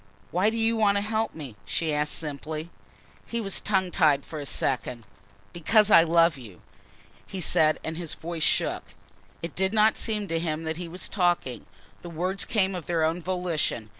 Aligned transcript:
"Why 0.31 0.49
do 0.49 0.57
you 0.57 0.75
want 0.75 0.97
to 0.97 1.01
help 1.03 1.35
me?" 1.35 1.55
she 1.63 1.93
asked 1.93 2.13
simply. 2.15 2.71
He 3.27 3.39
was 3.39 3.61
tongue 3.61 3.91
tied 3.91 4.25
for 4.25 4.39
a 4.39 4.47
second. 4.47 5.03
"Because 5.53 5.91
I 5.91 6.01
love 6.01 6.39
you," 6.39 6.61
he 7.27 7.39
said, 7.39 7.79
and 7.83 7.97
his 7.97 8.15
voice 8.15 8.41
shook. 8.41 8.81
It 9.43 9.53
did 9.53 9.75
not 9.75 9.97
seem 9.97 10.27
to 10.29 10.39
him 10.39 10.63
that 10.63 10.77
he 10.77 10.87
was 10.87 11.07
talking. 11.07 11.67
The 12.01 12.09
words 12.09 12.45
came 12.45 12.73
of 12.73 12.87
their 12.87 13.03
own 13.03 13.21
volition. 13.21 13.89